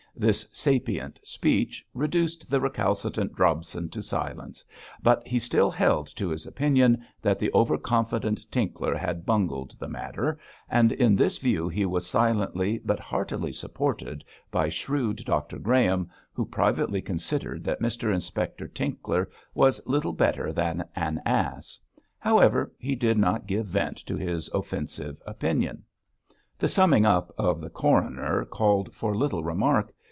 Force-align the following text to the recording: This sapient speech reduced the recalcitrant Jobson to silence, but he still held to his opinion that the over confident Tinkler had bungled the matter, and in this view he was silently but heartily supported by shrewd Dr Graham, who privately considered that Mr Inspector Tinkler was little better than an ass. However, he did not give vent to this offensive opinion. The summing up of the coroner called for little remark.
This 0.13 0.45
sapient 0.51 1.21
speech 1.23 1.87
reduced 1.93 2.49
the 2.49 2.59
recalcitrant 2.59 3.35
Jobson 3.35 3.89
to 3.91 4.03
silence, 4.03 4.63
but 5.01 5.25
he 5.25 5.39
still 5.39 5.71
held 5.71 6.05
to 6.17 6.27
his 6.27 6.45
opinion 6.45 7.05
that 7.21 7.39
the 7.39 7.49
over 7.53 7.77
confident 7.77 8.45
Tinkler 8.51 8.93
had 8.93 9.25
bungled 9.25 9.73
the 9.79 9.87
matter, 9.87 10.37
and 10.69 10.91
in 10.91 11.15
this 11.15 11.37
view 11.37 11.69
he 11.69 11.85
was 11.85 12.05
silently 12.05 12.81
but 12.83 12.99
heartily 12.99 13.53
supported 13.53 14.25
by 14.51 14.67
shrewd 14.67 15.23
Dr 15.25 15.57
Graham, 15.57 16.09
who 16.33 16.45
privately 16.45 17.01
considered 17.01 17.63
that 17.63 17.79
Mr 17.81 18.13
Inspector 18.13 18.67
Tinkler 18.67 19.29
was 19.53 19.81
little 19.87 20.13
better 20.13 20.51
than 20.51 20.83
an 20.93 21.21
ass. 21.25 21.79
However, 22.19 22.73
he 22.77 22.95
did 22.95 23.17
not 23.17 23.47
give 23.47 23.65
vent 23.65 23.95
to 24.07 24.15
this 24.15 24.49
offensive 24.53 25.21
opinion. 25.25 25.83
The 26.59 26.67
summing 26.67 27.05
up 27.05 27.31
of 27.37 27.61
the 27.61 27.69
coroner 27.71 28.43
called 28.43 28.93
for 28.93 29.15
little 29.15 29.43
remark. 29.43 29.91